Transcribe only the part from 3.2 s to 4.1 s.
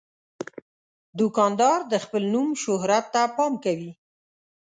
پام کوي.